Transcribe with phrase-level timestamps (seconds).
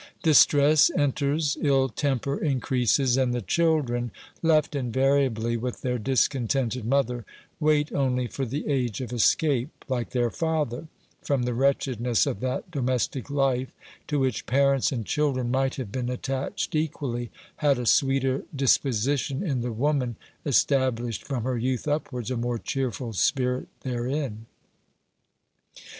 [0.23, 4.09] Distress enters, ill temper increases, and the children,
[4.41, 7.23] left invariably with their discontented mother,
[7.59, 10.87] wait only for the age of escape, like their father,
[11.21, 13.71] from the wretchedness of that domestic life,
[14.07, 19.61] to which parents and children might have been attached equally, had a sweeter disposition in
[19.61, 20.15] the woman
[20.47, 24.47] established, from her youth upwards, a more cheerful spirit therein.